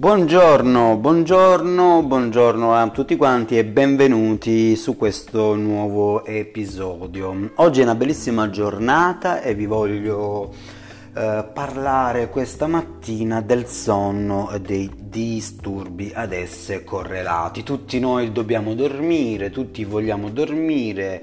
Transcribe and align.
Buongiorno, 0.00 0.96
buongiorno, 0.96 2.02
buongiorno 2.02 2.72
a 2.72 2.88
tutti 2.88 3.16
quanti 3.16 3.58
e 3.58 3.66
benvenuti 3.66 4.74
su 4.74 4.96
questo 4.96 5.54
nuovo 5.56 6.24
episodio. 6.24 7.50
Oggi 7.56 7.80
è 7.80 7.82
una 7.82 7.94
bellissima 7.94 8.48
giornata 8.48 9.42
e 9.42 9.54
vi 9.54 9.66
voglio 9.66 10.54
eh, 11.12 11.44
parlare 11.52 12.30
questa 12.30 12.66
mattina 12.66 13.42
del 13.42 13.66
sonno 13.66 14.50
e 14.52 14.62
dei 14.62 14.90
disturbi 14.96 16.10
ad 16.14 16.32
esse 16.32 16.82
correlati. 16.82 17.62
Tutti 17.62 18.00
noi 18.00 18.32
dobbiamo 18.32 18.72
dormire, 18.72 19.50
tutti 19.50 19.84
vogliamo 19.84 20.30
dormire 20.30 21.22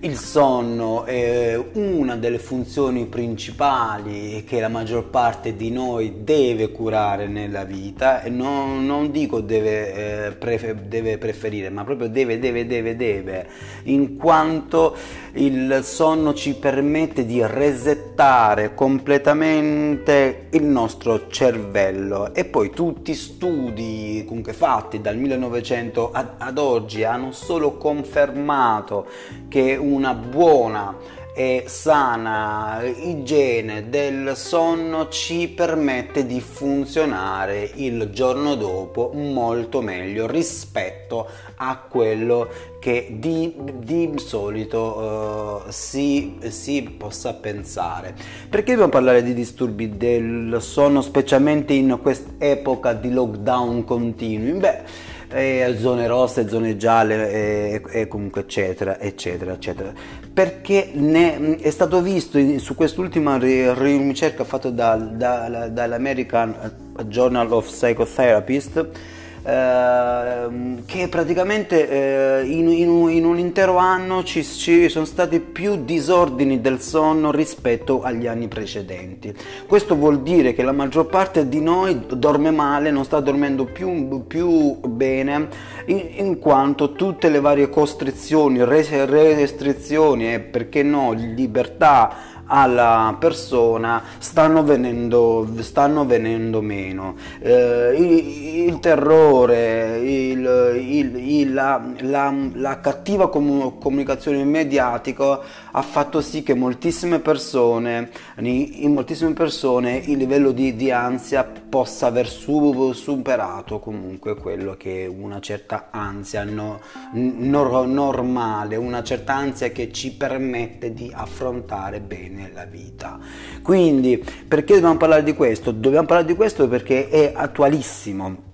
il 0.00 0.16
sonno 0.16 1.04
è 1.04 1.60
una 1.72 2.16
delle 2.16 2.38
funzioni 2.38 3.06
principali 3.06 4.44
che 4.46 4.60
la 4.60 4.68
maggior 4.68 5.06
parte 5.10 5.56
di 5.56 5.72
noi 5.72 6.22
deve 6.22 6.70
curare 6.70 7.26
nella 7.26 7.64
vita 7.64 8.22
e 8.22 8.30
non, 8.30 8.86
non 8.86 9.10
dico 9.10 9.40
deve, 9.40 10.26
eh, 10.26 10.32
prefer- 10.32 10.82
deve, 10.82 11.18
preferire, 11.18 11.68
ma 11.70 11.82
proprio 11.82 12.08
deve, 12.08 12.38
deve, 12.38 12.64
deve, 12.66 12.94
deve, 12.94 13.46
in 13.84 14.16
quanto 14.16 14.94
il 15.32 15.80
sonno 15.82 16.32
ci 16.32 16.54
permette 16.54 17.26
di 17.26 17.44
resettare 17.44 18.74
completamente 18.74 20.46
il 20.50 20.64
nostro 20.64 21.28
cervello. 21.28 22.34
E 22.34 22.44
poi 22.44 22.70
tutti 22.70 23.14
studi 23.14 24.24
comunque 24.26 24.52
fatti 24.52 25.00
dal 25.00 25.16
1900 25.16 26.10
ad, 26.12 26.28
ad 26.38 26.58
oggi 26.58 27.02
hanno 27.02 27.32
solo 27.32 27.76
confermato 27.76 29.06
che 29.48 29.76
una 29.92 30.14
buona 30.14 30.94
e 31.38 31.64
sana 31.68 32.82
igiene 32.82 33.88
del 33.88 34.32
sonno 34.34 35.08
ci 35.08 35.46
permette 35.46 36.26
di 36.26 36.40
funzionare 36.40 37.70
il 37.76 38.10
giorno 38.10 38.56
dopo 38.56 39.12
molto 39.14 39.80
meglio 39.80 40.26
rispetto 40.26 41.28
a 41.54 41.80
quello 41.88 42.48
che 42.80 43.18
di, 43.20 43.54
di 43.74 44.12
solito 44.16 45.62
uh, 45.64 45.70
si, 45.70 46.38
si, 46.48 46.82
possa 46.96 47.34
pensare. 47.34 48.16
Perché 48.48 48.72
dobbiamo 48.72 48.90
parlare 48.90 49.22
di 49.22 49.32
disturbi 49.32 49.96
del 49.96 50.56
sonno, 50.60 51.02
specialmente 51.02 51.72
in 51.72 52.00
quest'epoca 52.02 52.94
di 52.94 53.12
lockdown 53.12 53.84
continui? 53.84 54.58
Beh, 54.58 54.82
e 55.30 55.76
zone 55.78 56.06
rosse, 56.06 56.48
zone 56.48 56.76
gialle 56.76 57.30
e, 57.30 57.82
e, 57.90 58.08
comunque 58.08 58.42
eccetera 58.42 58.98
eccetera 58.98 59.52
eccetera. 59.52 59.92
Perché 60.32 60.90
ne, 60.94 61.56
è 61.56 61.70
stato 61.70 62.00
visto 62.00 62.38
in, 62.38 62.58
su 62.60 62.74
quest'ultima 62.74 63.38
ricerca 63.38 64.44
fatta 64.44 64.70
da, 64.70 64.96
da, 64.96 65.68
dall'American 65.68 66.72
Journal 67.06 67.52
of 67.52 67.66
Psychotherapist 67.66 69.16
Ehm, 69.44 70.84
che 70.84 71.08
praticamente 71.08 72.40
eh, 72.40 72.44
in, 72.44 72.68
in, 72.68 73.08
in, 73.10 73.24
un 73.24 73.38
intero 73.38 73.76
anno 73.76 74.24
ci, 74.24 74.44
ci, 74.44 74.88
sono 74.88 75.04
stati 75.04 75.38
più 75.38 75.84
disordini 75.84 76.60
del 76.60 76.80
sonno 76.80 77.30
rispetto 77.30 78.02
agli 78.02 78.26
anni 78.26 78.48
precedenti. 78.48 79.34
Questo 79.66 79.94
vuol 79.94 80.22
dire 80.22 80.54
che 80.54 80.62
la 80.62 80.72
maggior 80.72 81.06
parte 81.06 81.48
di 81.48 81.60
noi 81.60 82.00
dorme 82.14 82.50
male, 82.50 82.90
non 82.90 83.04
sta 83.04 83.20
dormendo 83.20 83.64
più, 83.64 84.26
più 84.26 84.78
bene, 84.80 85.48
in, 85.86 86.08
in, 86.16 86.38
quanto 86.38 86.92
tutte 86.92 87.28
le 87.28 87.40
varie 87.40 87.70
costrizioni, 87.70 88.64
restrizioni 88.64 90.32
e 90.34 90.40
perché 90.40 90.82
no, 90.82 91.12
libertà 91.12 92.37
alla 92.48 93.14
persona 93.18 94.02
stanno 94.18 94.62
venendo, 94.62 95.46
stanno 95.60 96.04
venendo 96.04 96.60
meno. 96.60 97.16
Eh, 97.40 97.94
il, 97.96 98.68
il, 98.68 98.78
terrore, 98.80 99.98
il, 99.98 100.74
il, 100.76 101.52
la, 101.52 101.82
la, 102.00 102.34
la, 102.54 102.80
cattiva 102.80 103.28
com- 103.28 103.78
comunicazione 103.78 104.44
mediatica 104.44 105.40
ha 105.70 105.82
fatto 105.82 106.20
sì 106.20 106.42
che 106.42 106.54
moltissime 106.54 107.20
persone, 107.20 108.10
in 108.38 108.92
moltissime 108.92 109.32
persone 109.32 109.96
il 109.96 110.16
livello 110.16 110.52
di, 110.52 110.74
di 110.74 110.90
ansia 110.90 111.44
possa 111.44 112.06
aver 112.06 112.26
su, 112.26 112.92
superato 112.92 113.78
comunque 113.78 114.34
quello 114.36 114.74
che 114.76 115.04
è 115.04 115.06
una 115.06 115.40
certa 115.40 115.88
ansia 115.90 116.44
no, 116.44 116.80
no, 117.12 117.84
normale, 117.84 118.76
una 118.76 119.02
certa 119.02 119.34
ansia 119.34 119.68
che 119.70 119.92
ci 119.92 120.12
permette 120.14 120.92
di 120.92 121.10
affrontare 121.14 122.00
bene 122.00 122.37
nella 122.38 122.64
vita. 122.64 123.18
Quindi, 123.62 124.24
perché 124.46 124.74
dobbiamo 124.74 124.96
parlare 124.96 125.24
di 125.24 125.34
questo? 125.34 125.72
Dobbiamo 125.72 126.06
parlare 126.06 126.28
di 126.28 126.36
questo 126.36 126.68
perché 126.68 127.08
è 127.08 127.32
attualissimo. 127.34 128.46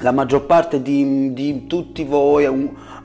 La 0.00 0.12
maggior 0.12 0.46
parte 0.46 0.82
di, 0.82 1.32
di 1.32 1.66
tutti 1.66 2.04
voi, 2.04 2.44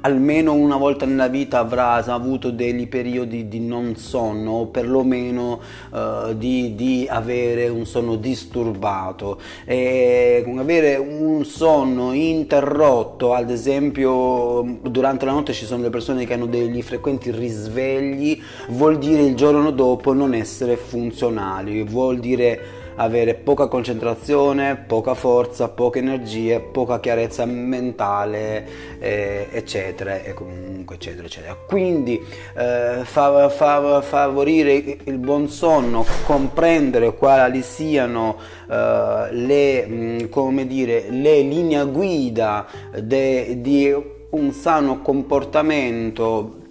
almeno 0.08 0.54
una 0.54 0.78
volta 0.78 1.06
nella 1.06 1.28
vita, 1.28 1.60
avrà 1.60 1.94
avuto 2.06 2.50
dei 2.50 2.88
periodi 2.88 3.48
di 3.48 3.60
non 3.60 3.96
sonno 3.98 4.52
o 4.52 4.66
perlomeno 4.68 5.60
uh, 5.92 6.34
di, 6.34 6.76
di, 6.76 7.06
avere 7.10 7.68
un 7.68 7.86
sonno 7.86 8.16
disturbato. 8.16 9.40
E 9.66 10.46
avere 10.58 10.96
un 10.96 11.44
sonno 11.46 12.14
interrotto, 12.14 13.34
ad 13.34 13.50
esempio 13.50 14.80
durante 14.82 15.26
la 15.26 15.34
notte 15.34 15.54
ci 15.54 15.66
sono 15.66 15.84
le 15.84 15.90
persone 15.90 16.26
che 16.26 16.34
hanno 16.34 16.46
degli 16.46 16.82
frequenti 16.82 17.32
risvegli, 17.32 18.42
vuol 18.70 18.98
dire 18.98 19.22
il 19.24 19.36
giorno 19.36 19.72
dopo 19.72 20.14
non 20.14 20.34
essere 20.34 20.78
funzionali, 20.78 21.84
vuol 21.84 22.20
dire 22.20 22.86
avere 22.98 23.36
poca 23.36 23.68
concentrazione, 23.68 24.76
poca 24.76 25.14
forza, 25.14 25.70
poche 25.70 26.00
energie, 26.00 26.60
poca 26.60 27.00
chiarezza 27.00 27.46
mentale, 27.46 28.68
eh, 29.00 29.48
eccetera, 29.52 30.22
e 30.22 30.34
comunque 30.34 30.96
eccetera, 30.96 31.26
eccetera. 31.26 31.56
Quindi 31.56 32.24
eh, 32.56 33.00
fa, 33.04 33.50
fa, 33.50 34.02
favorire 34.02 34.98
il 35.04 35.18
buon 35.18 35.48
sonno, 35.48 36.06
comprendere 36.26 37.16
quali 37.16 37.62
siano 37.62 38.38
eh, 38.70 39.28
le, 39.32 39.88
mm, 39.88 40.20
come 40.30 40.68
dire, 40.68 41.10
le 41.10 41.42
linee 41.42 41.86
guida 41.86 42.66
de, 43.02 43.62
di 43.62 44.16
un 44.30 44.52
sano 44.52 45.02
comportamento 45.02 46.66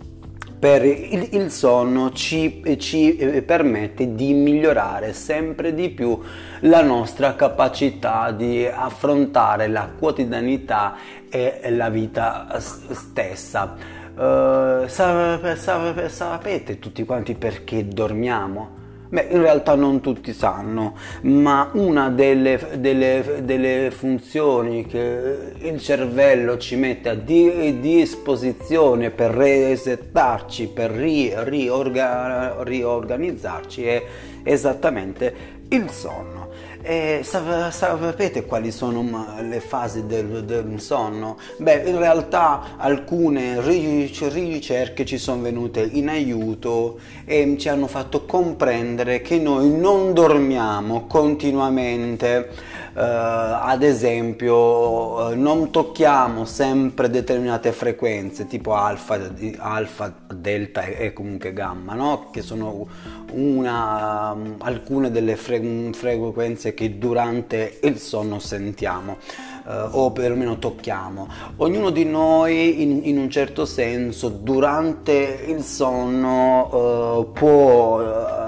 per 0.67 0.85
il, 0.85 1.29
il 1.31 1.53
sonno 1.53 2.11
ci, 2.11 2.61
ci, 2.79 3.17
eh, 3.17 3.43
permette 3.43 4.17
di 4.17 4.33
migliorare 4.33 5.13
sempre 5.13 5.73
di 5.73 5.91
più 5.91 6.21
la 6.63 6.83
nostra 6.83 7.37
capacità 7.37 8.33
di 8.33 8.67
affrontare 8.67 9.69
la 9.69 9.89
quotidianità 9.97 10.97
e 11.31 11.71
la 11.71 11.89
vita 11.89 12.49
stessa. 12.59 13.77
Uh, 14.17 14.89
sapete 14.89 16.81
tutti 16.81 17.05
quanti 17.05 17.35
perché 17.37 17.87
dormiamo? 17.87 18.86
Beh, 19.09 19.29
in 19.31 19.41
realtà 19.41 19.77
non 19.77 20.01
tutti 20.01 20.33
sanno, 20.33 20.97
ma 21.23 21.71
una 21.75 22.11
delle, 22.11 22.59
delle, 22.79 23.43
delle 23.45 23.93
funzioni 23.93 24.85
che 24.85 25.53
il 25.59 25.81
cervello 25.81 26.59
ci 26.59 26.75
mette 26.75 27.11
a 27.11 27.15
di, 27.15 27.79
disposizione 27.79 29.11
per 29.11 29.31
resettarci, 29.31 30.69
per 30.69 30.91
ri, 30.91 31.33
riorga, 31.37 32.63
riorganizzarci 32.65 33.85
è 33.87 34.05
esattamente 34.43 35.35
il 35.69 35.89
sonno. 35.91 36.66
E 36.83 37.21
sapete 37.23 38.45
quali 38.45 38.71
sono 38.71 39.35
le 39.41 39.61
fasi 39.61 40.07
del, 40.07 40.45
del, 40.45 40.81
sonno? 40.81 41.39
Beh, 41.59 41.83
in 41.87 41.99
realtà 41.99 42.77
alcune 42.77 43.61
ricerche 43.61 45.05
ci 45.05 45.19
sono 45.19 45.43
venute 45.43 45.81
in 45.81 46.09
aiuto 46.09 46.99
e 47.25 47.57
ci 47.59 47.69
hanno 47.69 47.87
fatto 47.87 48.25
comprendere 48.25 49.21
che 49.21 49.39
noi 49.39 49.71
non 49.71 50.13
dormiamo 50.13 51.07
continuamente 51.07 52.51
ad 52.99 53.83
esempio 53.83 54.55
uh, 54.55 55.39
non 55.39 55.71
tocchiamo 55.71 56.47
sempre 56.47 57.11
determinate 57.11 57.73
frequenze 57.73 58.47
tipo 58.47 58.73
alfa, 58.73 59.21
alfa 59.59 60.15
delta 60.35 60.83
e, 60.83 61.13
comunque 61.13 61.53
gamma 61.53 61.93
no? 61.93 62.31
che 62.33 62.41
sono 62.41 62.87
una, 63.33 64.33
um, 64.33 64.55
alcune 64.61 65.11
delle 65.11 65.37
fre- 65.37 65.91
frequenze 65.93 66.73
che 66.73 66.97
durante 66.97 67.81
il 67.83 67.99
sonno 67.99 68.39
sentiamo 68.39 69.19
uh, 69.67 69.89
o 69.91 70.11
perlomeno 70.13 70.59
tocchiamo 70.59 71.29
ognuno 71.57 71.91
di 71.91 72.07
noi 72.07 72.81
in, 72.81 73.01
in 73.03 73.19
un 73.19 73.29
certo 73.29 73.67
senso 73.67 74.31
durante 74.31 75.45
il 75.47 75.63
sonno 75.63 77.31
può 77.35 78.45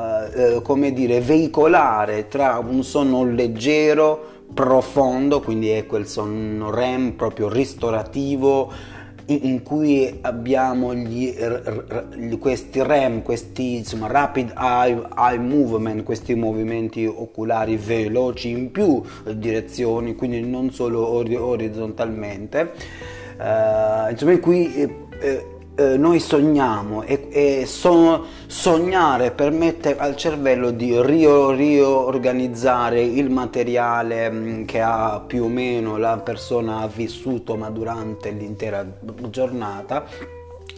come 0.62 0.92
dire 0.92 1.20
veicolare 1.20 2.28
tra 2.28 2.62
un 2.64 2.84
sonno 2.84 3.24
leggero 3.24 4.36
profondo, 4.52 5.40
quindi 5.40 5.68
è 5.70 5.86
quel 5.86 6.06
sonno 6.06 6.70
REM 6.70 7.12
proprio 7.12 7.48
ristorativo 7.48 8.72
in 9.30 9.62
cui 9.62 10.18
abbiamo 10.22 10.94
gli, 10.94 11.34
questi 12.38 12.82
REM, 12.82 13.22
questi 13.22 13.76
insomma, 13.76 14.06
rapid 14.06 14.54
eye, 14.56 15.06
eye, 15.16 15.38
movement, 15.38 16.02
questi 16.02 16.34
movimenti 16.34 17.04
oculari 17.04 17.76
veloci 17.76 18.50
in 18.50 18.70
più 18.70 19.02
direzioni, 19.34 20.14
quindi 20.14 20.40
non 20.40 20.70
solo 20.70 21.06
orizzontalmente, 21.08 22.72
uh, 23.38 24.10
insomma 24.10 24.32
in 24.32 24.40
cui 24.40 24.74
eh, 24.74 24.94
eh, 25.20 25.46
eh, 25.78 25.96
noi 25.96 26.18
sogniamo 26.18 27.04
e, 27.04 27.28
e 27.30 27.66
so, 27.66 28.24
sognare 28.48 29.30
permette 29.30 29.96
al 29.96 30.16
cervello 30.16 30.72
di 30.72 31.00
riorganizzare 31.00 33.00
il 33.00 33.30
materiale 33.30 34.28
mm, 34.28 34.64
che 34.64 34.80
ha 34.80 35.22
più 35.24 35.44
o 35.44 35.48
meno 35.48 35.96
la 35.96 36.18
persona 36.18 36.80
ha 36.80 36.88
vissuto 36.88 37.54
ma 37.54 37.70
durante 37.70 38.30
l'intera 38.30 38.84
giornata, 39.30 40.04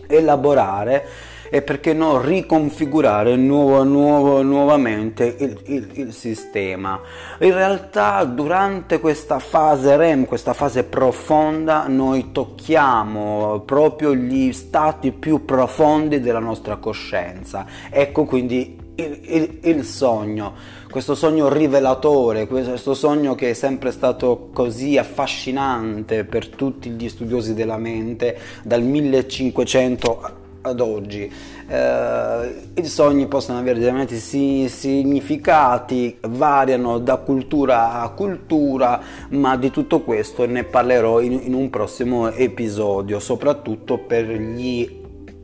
elaborare 0.06 1.06
e 1.50 1.62
perché 1.62 1.92
no 1.92 2.20
riconfigurare 2.20 3.34
nuovo, 3.34 3.82
nuovo, 3.82 4.42
nuovamente 4.42 5.36
il, 5.38 5.58
il, 5.64 5.88
il, 5.94 6.12
sistema. 6.12 7.00
In 7.40 7.52
realtà 7.52 8.22
durante 8.24 9.00
questa 9.00 9.40
fase 9.40 9.96
REM, 9.96 10.26
questa 10.26 10.52
fase 10.52 10.84
profonda, 10.84 11.86
noi 11.88 12.30
tocchiamo 12.30 13.62
proprio 13.66 14.14
gli 14.14 14.52
stati 14.52 15.10
più 15.10 15.44
profondi 15.44 16.20
della 16.20 16.38
nostra 16.38 16.76
coscienza. 16.76 17.66
Ecco 17.90 18.24
quindi 18.24 18.78
il, 18.94 19.20
il, 19.22 19.58
il, 19.62 19.84
sogno, 19.84 20.54
questo 20.88 21.14
sogno 21.14 21.48
rivelatore, 21.48 22.46
questo 22.46 22.94
sogno 22.94 23.34
che 23.34 23.50
è 23.50 23.54
sempre 23.54 23.90
stato 23.90 24.50
così 24.52 24.98
affascinante 24.98 26.24
per 26.24 26.48
tutti 26.48 26.90
gli 26.90 27.08
studiosi 27.08 27.54
della 27.54 27.78
mente 27.78 28.38
dal 28.62 28.82
1500 28.82 30.39
ad 30.62 30.80
oggi. 30.80 31.30
Eh, 31.68 32.54
I 32.74 32.84
sogni 32.86 33.26
possono 33.26 33.58
avere 33.58 33.78
diversi 33.78 34.68
significati, 34.68 36.18
variano 36.22 36.98
da 36.98 37.16
cultura 37.16 38.00
a 38.00 38.08
cultura, 38.10 39.00
ma 39.30 39.56
di 39.56 39.70
tutto 39.70 40.00
questo 40.00 40.46
ne 40.46 40.64
parlerò 40.64 41.20
in, 41.20 41.40
in 41.44 41.54
un 41.54 41.70
prossimo 41.70 42.30
episodio, 42.30 43.18
soprattutto 43.18 43.98
per 43.98 44.26
gli 44.26 44.99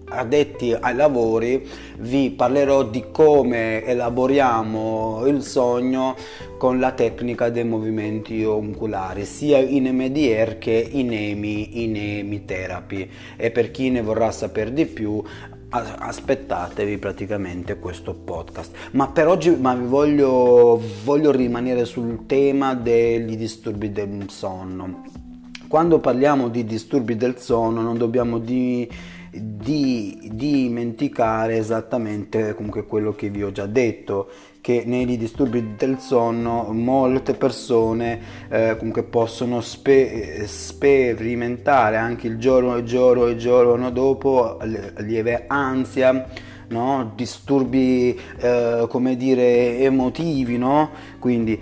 addetti 0.09 0.73
ai 0.73 0.95
lavori 0.95 1.67
vi 1.99 2.31
parlerò 2.31 2.85
di 2.85 3.05
come 3.11 3.85
elaboriamo 3.85 5.25
il 5.27 5.43
sogno 5.43 6.15
con 6.59 6.79
la 6.79 6.93
tecnica 6.93 7.51
dei 7.51 7.65
movimenti 7.65 8.45
oculari 8.45 9.25
sia 9.25 9.59
in 9.59 9.85
MDR 9.95 10.59
che 10.59 10.89
in 10.91 11.13
EMI, 11.13 11.83
in 11.83 11.97
EMI 11.97 12.45
therapy. 12.45 13.11
E 13.37 13.51
per 13.51 13.71
chi 13.71 13.91
ne 13.91 14.03
vorrà 14.03 14.31
sapere 14.31 14.73
di 14.73 14.87
più 14.87 15.23
aspettatevi 15.69 16.97
praticamente 16.99 17.79
questo 17.79 18.15
podcast. 18.15 18.75
Ma 18.93 19.09
per 19.09 19.27
oggi 19.27 19.51
ma 19.51 19.75
voglio, 19.75 20.81
voglio 21.05 21.31
rimanere 21.33 21.85
sul 21.85 22.25
tema 22.27 22.75
degli 22.75 23.37
disturbi 23.37 23.93
del 23.93 24.27
sonno. 24.29 25.05
Quando 25.69 25.99
parliamo 25.99 26.49
di 26.49 26.65
disturbi 26.65 27.17
del 27.17 27.39
sonno 27.39 27.83
non 27.83 27.99
dobbiamo 27.99 28.39
di 28.39 28.89
di 29.43 30.31
dimenticare 30.33 31.57
esattamente 31.57 32.55
comunque 32.55 32.85
quello 32.87 33.15
che 33.15 33.29
vi 33.29 33.43
ho 33.43 33.53
già 33.53 33.67
detto 33.67 34.29
che 34.61 34.83
nei 34.85 35.05
disturbi 35.17 35.75
del 35.77 35.99
sonno 35.99 36.73
molte 36.73 37.35
persone 37.35 38.21
eh, 38.49 38.77
comunque 38.77 39.05
possono 39.05 39.61
spe- 39.61 40.45
sperimentare 40.47 41.97
anche 41.97 42.27
il 42.27 42.39
giorno 42.39 42.77
e 42.77 42.85
giorno 42.85 43.29
e 43.29 43.37
giorno 43.37 43.91
dopo 43.91 44.59
lieve 44.99 45.45
ansia 45.47 46.27
no? 46.69 47.13
disturbi 47.15 48.19
eh, 48.39 48.87
come 48.89 49.17
dire 49.17 49.79
emotivi 49.79 50.59
no? 50.59 50.91
quindi 51.19 51.61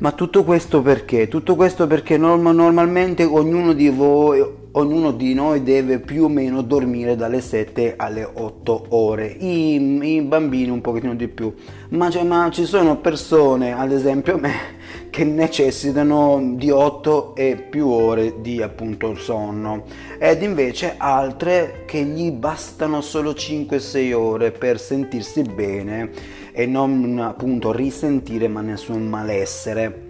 ma 0.00 0.12
tutto 0.12 0.44
questo 0.44 0.80
perché? 0.80 1.28
Tutto 1.28 1.56
questo 1.56 1.86
perché 1.86 2.16
norm- 2.16 2.54
normalmente 2.54 3.22
ognuno 3.22 3.74
di 3.74 3.90
voi, 3.90 4.42
ognuno 4.72 5.10
di 5.12 5.34
noi 5.34 5.62
deve 5.62 5.98
più 5.98 6.24
o 6.24 6.28
meno 6.28 6.62
dormire 6.62 7.16
dalle 7.16 7.40
7 7.40 7.94
alle 7.96 8.28
8 8.32 8.86
ore, 8.90 9.26
I, 9.26 9.74
i 10.02 10.20
bambini 10.22 10.70
un 10.70 10.80
pochettino 10.80 11.14
di 11.14 11.28
più, 11.28 11.52
ma, 11.90 12.10
ma, 12.24 12.50
ci 12.50 12.64
sono 12.64 12.98
persone, 12.98 13.72
ad 13.72 13.90
esempio 13.90 14.38
me, 14.38 14.52
che 15.10 15.24
necessitano 15.24 16.54
di 16.54 16.70
8 16.70 17.34
e 17.34 17.56
più 17.56 17.88
ore 17.88 18.40
di 18.40 18.62
appunto 18.62 19.14
sonno. 19.16 19.84
Ed 20.18 20.42
invece 20.42 20.94
altre 20.96 21.82
che 21.86 22.02
gli 22.02 22.30
bastano 22.30 23.00
solo 23.00 23.32
5-6 23.32 24.12
ore 24.12 24.52
per 24.52 24.78
sentirsi 24.78 25.42
bene 25.42 26.10
e 26.52 26.66
non 26.66 27.18
appunto 27.18 27.72
risentire 27.72 28.46
ma 28.48 28.60
nessun 28.60 29.08
malessere. 29.08 30.09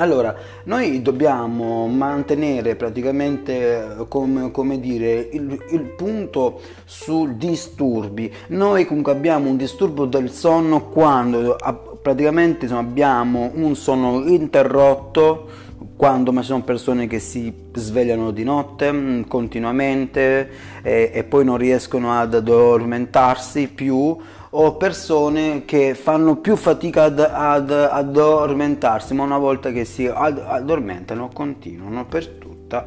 Allora, 0.00 0.34
noi 0.64 1.02
dobbiamo 1.02 1.86
mantenere 1.86 2.74
praticamente 2.74 4.06
come, 4.08 4.50
come 4.50 4.80
dire 4.80 5.28
il, 5.32 5.62
il, 5.72 5.82
punto 5.94 6.62
su 6.86 7.36
disturbi. 7.36 8.32
Noi 8.48 8.86
comunque 8.86 9.12
abbiamo 9.12 9.50
un 9.50 9.58
disturbo 9.58 10.06
del 10.06 10.30
sonno 10.30 10.86
quando 10.86 11.54
praticamente 12.00 12.64
insomma, 12.64 12.80
abbiamo 12.80 13.50
un 13.52 13.76
sonno 13.76 14.26
interrotto 14.26 15.68
quando 15.96 16.32
ma 16.32 16.42
sono 16.42 16.62
persone 16.62 17.06
che 17.06 17.18
si 17.18 17.52
svegliano 17.74 18.30
di 18.30 18.44
notte 18.44 18.92
mm, 18.92 19.22
continuamente 19.22 20.50
e, 20.82 21.10
e 21.12 21.24
poi 21.24 21.44
non 21.44 21.56
riescono 21.56 22.12
ad 22.18 22.34
addormentarsi 22.34 23.68
più 23.68 24.18
o 24.52 24.76
persone 24.76 25.64
che 25.64 25.94
fanno 25.94 26.36
più 26.36 26.56
fatica 26.56 27.04
ad, 27.04 27.20
ad 27.20 27.70
addormentarsi, 27.70 29.14
ma 29.14 29.22
una 29.22 29.38
volta 29.38 29.70
che 29.70 29.84
si 29.84 30.06
addormentano 30.06 31.30
continuano 31.32 32.04
per 32.06 32.26
tutta 32.26 32.84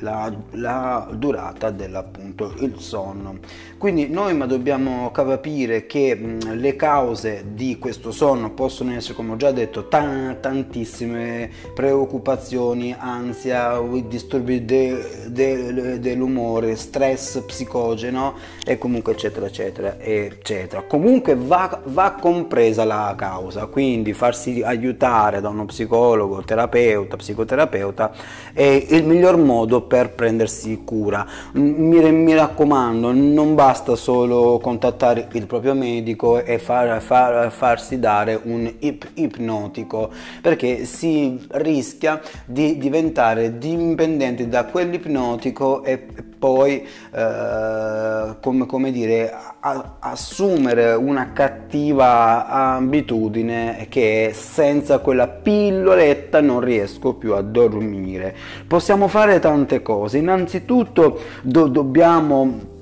la, 0.00 0.30
la 0.52 1.08
durata 1.12 1.70
dell'appunto 1.70 2.52
il 2.58 2.78
sonno. 2.78 3.38
Quindi 3.78 4.08
noi 4.08 4.34
ma 4.34 4.46
dobbiamo 4.46 5.10
capire 5.10 5.84
che 5.84 6.14
mh, 6.14 6.54
le 6.54 6.76
cause 6.76 7.44
di 7.52 7.78
questo 7.78 8.10
sonno 8.10 8.52
possono 8.52 8.94
essere, 8.94 9.12
come 9.12 9.32
ho 9.32 9.36
già 9.36 9.50
detto, 9.52 9.86
t- 9.86 10.40
tantissime 10.40 11.50
preoccupazioni, 11.74 12.96
ansia, 12.98 13.78
disturbi 14.08 14.64
de- 14.64 15.26
de- 15.26 16.00
dell'umore, 16.00 16.74
stress 16.74 17.42
psicogeno 17.44 18.36
e 18.64 18.78
comunque 18.78 19.12
eccetera 19.12 19.44
eccetera 19.44 19.96
eccetera. 19.98 20.82
Comunque 20.84 21.36
va, 21.36 21.78
va 21.84 22.16
compresa 22.18 22.84
la 22.84 23.12
causa, 23.14 23.66
quindi 23.66 24.14
farsi 24.14 24.62
aiutare 24.62 25.42
da 25.42 25.50
uno 25.50 25.66
psicologo, 25.66 26.42
terapeuta, 26.42 27.16
psicoterapeuta 27.16 28.10
è 28.54 28.86
il 28.88 29.04
miglior 29.04 29.36
modo 29.36 29.82
per 29.82 30.14
prendersi 30.14 30.80
cura. 30.82 31.26
Mi, 31.52 32.10
mi 32.10 32.34
raccomando, 32.34 33.12
non 33.12 33.54
basta 33.54 33.64
solo 33.74 34.58
contattare 34.62 35.26
il 35.32 35.46
proprio 35.46 35.74
medico 35.74 36.42
e 36.42 36.58
far, 36.58 37.00
far, 37.02 37.50
farsi 37.50 37.98
dare 37.98 38.38
un 38.40 38.72
ip, 38.78 39.10
ipnotico, 39.14 40.10
perché 40.40 40.84
si 40.84 41.44
rischia 41.52 42.20
di 42.44 42.78
diventare 42.78 43.58
dipendenti 43.58 44.48
da 44.48 44.64
quell'ipnotico 44.66 45.82
e 45.82 45.98
poi, 46.38 46.86
eh, 47.12 48.36
come, 48.40 48.66
come, 48.66 48.92
dire, 48.92 49.34
a, 49.60 49.96
assumere 49.98 50.92
una 50.92 51.32
cattiva 51.32 52.46
abitudine 52.46 53.86
che 53.88 54.30
senza 54.32 54.98
quella 54.98 55.26
pilloletta 55.26 56.40
non 56.40 56.60
riesco 56.60 57.14
più 57.14 57.34
a 57.34 57.42
dormire. 57.42 58.34
Possiamo 58.66 59.08
fare 59.08 59.40
tante 59.40 59.82
cose, 59.82 60.18
innanzitutto 60.18 61.20
do, 61.42 61.66
dobbiamo 61.66 62.74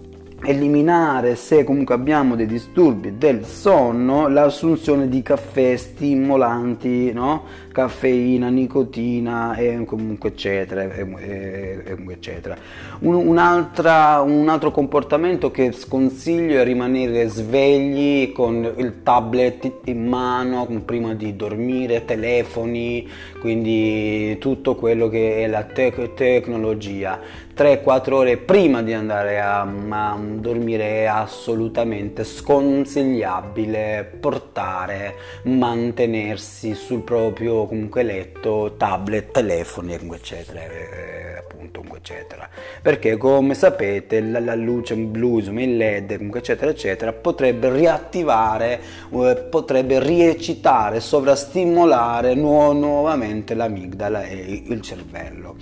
eliminare 0.44 1.36
se 1.36 1.64
comunque 1.64 1.94
abbiamo 1.94 2.36
dei 2.36 2.46
disturbi 2.46 3.16
del 3.18 3.44
sonno 3.44 4.28
l'assunzione 4.28 5.08
di 5.08 5.22
caffè 5.22 5.76
stimolanti 5.76 7.12
no? 7.12 7.44
caffeina 7.74 8.48
nicotina 8.50 9.56
e 9.56 9.84
comunque 9.84 10.28
eccetera, 10.28 10.82
e, 10.82 11.82
e, 11.84 11.96
eccetera. 12.08 12.56
Un, 13.00 13.14
un, 13.14 13.36
altro 13.36 14.70
comportamento 14.70 15.50
che 15.50 15.72
sconsiglio 15.72 16.60
è 16.60 16.64
rimanere 16.64 17.26
svegli 17.26 18.30
con 18.30 18.74
il 18.76 19.02
tablet 19.02 19.80
in 19.86 20.06
mano 20.06 20.66
prima 20.84 21.14
di 21.14 21.34
dormire 21.34 22.04
telefoni 22.04 23.08
quindi 23.40 24.38
tutto 24.38 24.76
quello 24.76 25.08
che 25.08 25.42
è 25.42 25.46
la 25.48 25.64
tec- 25.64 26.14
tecnologia 26.14 27.18
3-4 27.56 28.12
ore 28.12 28.36
prima 28.36 28.82
di 28.82 28.92
andare 28.92 29.40
a, 29.40 29.60
a, 29.60 30.18
dormire 30.40 31.02
è 31.02 31.04
assolutamente 31.04 32.24
sconsigliabile 32.24 34.16
portare, 34.20 35.14
mantenersi 35.44 36.74
sul 36.74 37.02
proprio 37.02 37.66
comunque 37.66 38.02
letto, 38.02 38.74
tablet, 38.76 39.30
telefoni, 39.30 39.94
eccetera. 39.94 40.60
Eh, 40.60 41.24
appunto, 41.38 41.82
eccetera. 41.96 42.48
Perché 42.82 43.16
come 43.16 43.54
sapete 43.54 44.20
la, 44.20 44.40
la 44.40 44.54
luce 44.54 44.94
blu, 44.96 45.38
il 45.38 45.76
LED, 45.76 46.30
eccetera, 46.34 46.70
eccetera, 46.70 47.12
potrebbe 47.12 47.72
riattivare, 47.72 48.80
eh, 49.10 49.46
potrebbe 49.48 49.98
rieccitare, 50.00 51.00
sovrastimolare 51.00 52.34
nu- 52.34 52.72
nuovamente 52.72 53.54
l'amigdala 53.54 54.24
e 54.24 54.62
il 54.66 54.80
cervello. 54.82 55.56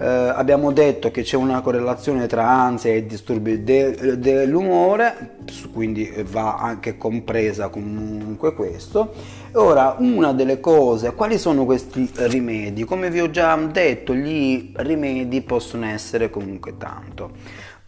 Eh, 0.00 0.06
abbiamo 0.06 0.70
detto 0.70 1.10
che 1.10 1.22
c'è 1.22 1.36
una 1.36 1.60
correlazione 1.60 2.28
tra 2.28 2.48
ansia 2.48 2.92
e 2.92 3.04
disturbi 3.04 3.64
de- 3.64 4.16
dell'umore, 4.18 5.38
quindi 5.72 6.12
va 6.30 6.56
anche 6.56 6.96
compresa 6.96 7.68
comunque 7.68 8.54
questo. 8.54 9.12
Ora, 9.52 9.96
una 9.98 10.32
delle 10.32 10.60
cose, 10.60 11.14
quali 11.14 11.36
sono 11.36 11.64
questi 11.64 12.08
rimedi? 12.14 12.84
Come 12.84 13.10
vi 13.10 13.20
ho 13.20 13.30
già 13.30 13.56
detto, 13.56 14.14
gli 14.14 14.70
rimedi 14.76 15.40
possono 15.42 15.86
essere 15.86 16.30
comunque 16.30 16.76
tanto. 16.76 17.30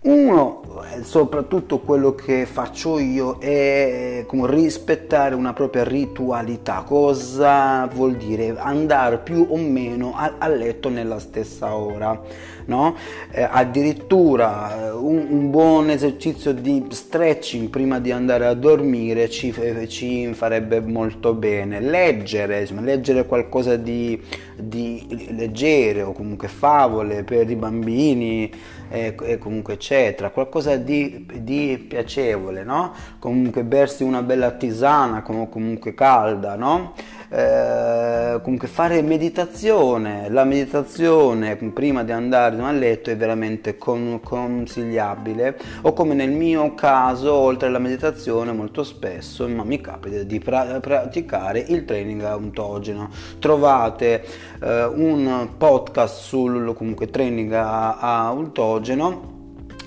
Uno, 0.02 0.62
eh, 0.94 1.02
soprattutto 1.02 1.80
quello 1.80 2.14
che 2.14 2.46
faccio 2.46 2.98
io, 2.98 3.38
è 3.38 4.24
rispettare 4.46 5.34
una 5.34 5.52
propria 5.52 5.84
ritualità. 5.84 6.84
Cosa 6.86 7.86
vuol 7.92 8.16
dire? 8.16 8.54
Andare 8.56 9.18
più 9.18 9.46
o 9.50 9.58
meno 9.58 10.14
a, 10.16 10.36
a 10.38 10.48
letto 10.48 10.88
nella 10.88 11.18
stessa 11.18 11.74
ora. 11.74 12.18
No? 12.64 12.96
Eh, 13.30 13.42
addirittura 13.42 14.86
eh, 14.86 14.90
un, 14.92 15.26
un, 15.28 15.50
buon 15.50 15.90
esercizio 15.90 16.54
di 16.54 16.86
stretching 16.88 17.68
prima 17.68 17.98
di 17.98 18.12
andare 18.12 18.46
a 18.46 18.54
dormire 18.54 19.28
ci, 19.28 19.52
ci 19.88 20.32
farebbe 20.32 20.80
molto 20.80 21.34
bene. 21.34 21.78
Leggere, 21.78 22.66
leggere 22.80 23.26
qualcosa 23.26 23.76
di, 23.76 24.18
di 24.60 25.28
leggero, 25.30 26.12
comunque 26.12 26.48
favole 26.48 27.24
per 27.24 27.48
i 27.50 27.56
bambini 27.56 28.50
e, 28.88 29.14
e 29.22 29.38
comunque 29.38 29.74
eccetera, 29.74 30.30
qualcosa 30.30 30.76
di, 30.76 31.26
di 31.40 31.84
piacevole, 31.88 32.64
no? 32.64 32.92
Comunque 33.18 33.64
bersi 33.64 34.02
una 34.02 34.22
bella 34.22 34.50
tisana, 34.52 35.22
comunque 35.22 35.94
calda, 35.94 36.56
no? 36.56 36.94
Eh, 37.32 38.40
comunque 38.42 38.66
fare 38.66 39.00
meditazione, 39.02 40.28
la 40.30 40.42
meditazione 40.42 41.54
prima 41.72 42.02
di 42.02 42.10
andare 42.10 42.60
a 42.60 42.72
letto 42.72 43.10
è 43.10 43.16
veramente 43.16 43.78
con, 43.78 44.18
consigliabile. 44.20 45.56
O 45.82 45.92
come 45.92 46.14
nel 46.14 46.32
mio 46.32 46.74
caso 46.74 47.32
oltre 47.32 47.68
alla 47.68 47.78
meditazione 47.78 48.50
molto 48.50 48.82
spesso 48.82 49.46
ma 49.46 49.62
mi 49.62 49.80
capita 49.80 50.24
di 50.24 50.40
pra- 50.40 50.80
praticare 50.80 51.60
il 51.60 51.84
training 51.84 52.22
autogeno. 52.22 53.10
Trovate 53.38 54.24
eh, 54.60 54.84
un 54.86 55.50
podcast 55.56 56.22
sul 56.22 56.74
comunque 56.74 57.10
training 57.10 57.52
autogeno. 57.52 59.38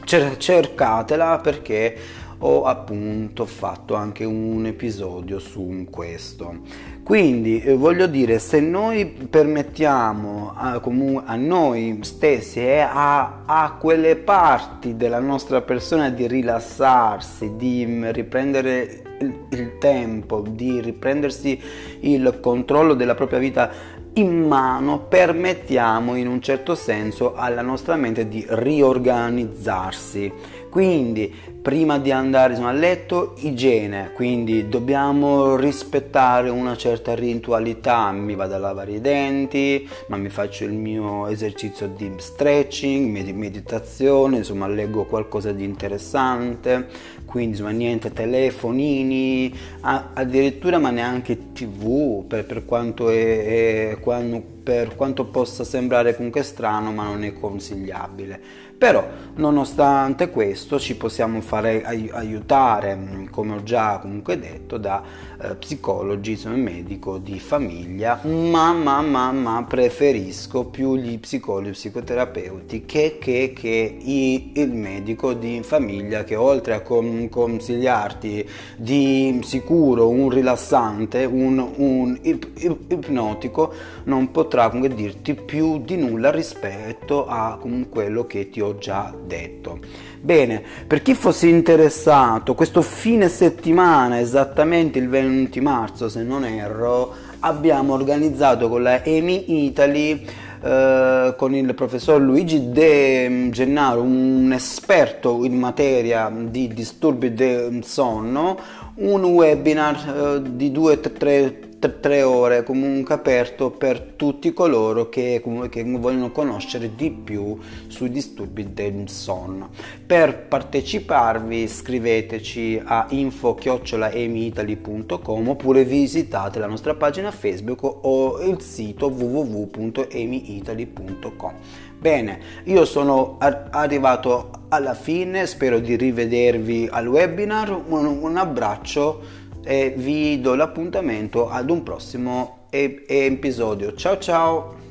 Cercatela 0.06 1.40
perché 1.42 1.98
ho 2.46 2.64
appunto 2.66 3.46
fatto 3.46 3.96
anche 3.96 4.26
un 4.26 4.66
episodio 4.66 5.40
su 5.40 5.88
questo. 5.90 6.60
Quindi 7.02 7.62
eh, 7.62 7.74
voglio 7.76 8.06
dire, 8.06 8.38
se 8.40 8.60
noi 8.60 9.06
permettiamo 9.06 10.54
a, 10.56 10.80
comu- 10.80 11.24
a 11.26 11.36
noi 11.36 12.00
stessi 12.02 12.60
e 12.60 12.80
a, 12.80 13.44
a, 13.46 13.78
quelle 13.80 14.18
parti 14.18 14.98
della 14.98 15.20
nostra 15.20 15.62
persona 15.62 16.10
di 16.10 16.28
rilassarsi, 16.28 17.56
di 17.56 18.12
riprendere 18.12 19.04
il, 19.20 19.46
il 19.52 19.78
tempo, 19.78 20.42
di 20.42 20.82
riprendersi 20.82 21.60
il 22.02 22.40
controllo 22.42 22.94
della 22.94 23.16
propria 23.16 23.40
vita 23.40 23.72
in 24.16 24.48
mano, 24.48 25.00
permettiamo 25.00 26.16
in 26.16 26.28
un 26.28 26.42
certo 26.42 26.76
senso 26.76 27.36
alla 27.36 27.62
nostra 27.62 27.96
mente 27.96 28.28
di 28.28 28.46
riorganizzarsi. 28.48 30.32
Quindi 30.74 31.32
prima 31.62 32.00
di 32.00 32.10
andare 32.10 32.56
a 32.56 32.72
letto 32.72 33.36
igiene, 33.42 34.10
quindi 34.16 34.68
dobbiamo 34.70 35.56
rispettare 35.56 36.50
una 36.50 36.76
certa 36.76 37.14
ritualità, 37.14 38.12
mi 38.12 38.34
vado 38.34 38.56
a 38.56 38.58
lavare 38.58 38.94
i 38.94 39.00
denti, 39.00 39.88
ma 40.08 40.18
mi 40.18 40.30
faccio 40.30 40.64
il 40.64 40.74
mio 40.74 41.28
esercizio 41.28 41.88
di 41.96 42.14
stretching, 42.18 43.32
meditazione, 43.34 44.38
insomma 44.38 44.68
leggo 44.68 45.06
qualcosa 45.06 45.52
di 45.52 45.64
interessante, 45.64 46.88
quindi 47.24 47.52
insomma 47.52 47.70
niente 47.70 48.12
telefonini, 48.12 49.56
addirittura 49.82 50.80
ma 50.80 50.90
neanche 50.90 51.54
tv 51.54 52.26
per, 52.26 52.48
per 52.48 52.66
quanto 52.66 53.12
è, 53.12 53.92
è 53.92 54.00
quando, 54.00 54.42
per 54.64 54.96
quanto 54.96 55.26
possa 55.26 55.64
sembrare 55.64 56.16
comunque 56.16 56.42
strano 56.42 56.92
ma 56.92 57.04
non 57.04 57.24
è 57.24 57.32
consigliabile 57.32 58.64
però, 58.84 59.08
nonostante 59.36 60.30
questo, 60.30 60.78
ci 60.78 60.98
possiamo 60.98 61.40
fare 61.40 61.86
aiutare, 61.86 62.94
mm, 62.98 63.28
come 63.28 63.56
ho 63.56 63.64
già 63.64 63.98
comunque 64.00 64.38
detto, 64.38 64.78
da 64.78 65.02
eh, 65.42 65.56
psicologi, 65.56 66.36
sono 66.36 66.58
medico 66.58 67.18
di 67.18 67.40
famiglia, 67.40 68.20
ma, 68.24 68.74
ma, 68.74 69.00
ma, 69.02 69.32
ma 69.32 69.66
preferisco 69.66 70.66
più 70.66 70.98
gli 70.98 71.18
psicologi 71.18 71.72
psicoterapeuti 71.72 72.84
che, 72.84 73.18
che, 73.22 73.54
che 73.56 73.98
i, 74.02 74.52
il 74.56 74.74
medico 74.74 75.32
di 75.32 75.62
famiglia 75.64 76.26
che 76.26 76.36
oltre 76.36 76.74
a 76.74 76.82
con, 76.82 77.30
consigliarti 77.30 78.50
di 78.76 79.40
sicuro 79.44 80.10
un 80.10 80.30
rilassante, 80.30 81.24
un, 81.24 81.58
un 81.78 82.20
ipnotico, 82.22 83.74
non 84.04 84.30
potrà 84.32 84.70
comunque 84.70 84.94
dirti 84.94 85.36
più 85.36 85.80
di 85.80 85.96
nulla 85.96 86.32
rispetto 86.32 87.26
a 87.28 87.58
quello 87.90 88.26
che 88.26 88.50
ti 88.50 88.60
ho 88.60 88.73
già 88.78 89.14
detto. 89.26 89.80
Bene, 90.20 90.64
per 90.88 91.02
chi 91.02 91.14
fosse 91.16 91.48
interessato, 91.48 92.56
questo 92.56 92.82
fine 92.82 93.28
settimana, 93.28 94.20
esattamente 94.20 95.00
il 95.00 95.10
20 95.10 95.60
marzo 95.62 96.10
se 96.10 96.24
non 96.24 96.46
erro, 96.46 97.14
abbiamo 97.40 97.94
organizzato 97.94 98.70
con 98.70 98.84
la 98.84 99.04
EMI 99.04 99.66
Italy 99.66 100.26
eh, 100.64 101.34
con 101.36 101.54
il 101.54 101.74
professor 101.74 102.22
Luigi 102.22 102.72
De 102.72 103.50
Gennaro, 103.52 104.02
un 104.02 104.50
esperto 104.54 105.44
in 105.44 105.60
materia 105.60 106.32
di 106.34 106.70
disturbi 106.70 107.34
del 107.34 107.84
sonno, 107.84 108.58
un 108.96 109.24
webinar 109.26 110.38
eh, 110.38 110.56
di 110.56 110.72
2-3 110.72 111.73
tre 111.90 112.24
ore 112.24 112.64
comunque 112.64 113.16
aperto 113.16 113.72
per 113.72 114.14
tutti 114.16 114.54
coloro 114.54 115.10
che, 115.10 115.44
che, 115.70 115.84
vogliono 115.84 116.32
conoscere 116.32 116.96
di 116.96 117.12
più 117.12 117.60
sui 117.88 118.10
disturbi 118.10 118.72
del 118.74 119.10
sonno. 119.10 119.72
Per 120.06 120.46
parteciparvi 120.48 121.68
scriveteci 121.68 122.82
a 122.84 123.06
info-emiitaly.com 123.10 125.50
oppure 125.50 125.84
visitate 125.84 126.60
la 126.60 126.68
nostra 126.68 126.96
pagina 126.96 127.32
Facebook 127.32 127.84
o 127.84 128.40
il 128.42 128.62
sito 128.62 129.08
www.emiitaly.com. 129.08 131.56
Bene, 132.04 132.38
io 132.66 132.84
sono 132.84 133.38
arrivato 133.40 134.50
alla 134.68 134.94
fine, 134.94 135.48
spero 135.48 135.80
di 135.80 135.96
rivedervi 135.96 136.90
al 136.92 137.08
webinar, 137.08 137.82
un, 137.88 138.06
un 138.06 138.36
abbraccio 138.36 139.22
e 139.64 139.94
vi 139.96 140.42
do 140.42 140.56
l'appuntamento 140.56 141.50
ad 141.50 141.70
un 141.70 141.84
prossimo 141.84 142.68
episodio. 142.70 143.94
Ciao 143.94 144.18
ciao! 144.18 144.83